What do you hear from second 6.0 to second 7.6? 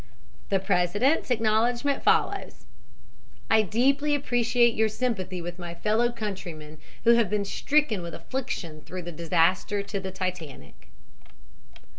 countrymen who have been